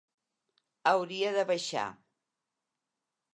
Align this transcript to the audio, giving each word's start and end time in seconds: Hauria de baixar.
Hauria 0.91 1.33
de 1.35 1.43
baixar. 1.51 1.85